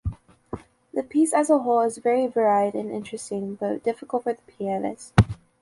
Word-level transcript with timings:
The 0.95 1.03
piece 1.03 1.31
as 1.31 1.51
a 1.51 1.59
whole 1.59 1.81
is 1.81 1.99
very 1.99 2.25
varied 2.25 2.73
and 2.73 2.89
interesting, 2.89 3.53
but 3.53 3.83
difficult 3.83 4.23
for 4.23 4.33
the 4.33 4.41
pianist. 4.47 5.13